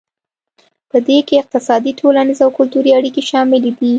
پدې 0.89 1.17
کې 1.27 1.35
اقتصادي 1.41 1.91
ټولنیز 1.99 2.39
او 2.45 2.49
کلتوري 2.57 2.91
اړیکې 2.99 3.21
شاملې 3.29 3.59
دي 3.75 3.89